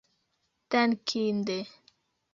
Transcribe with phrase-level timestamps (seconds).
[0.71, 1.57] dankinde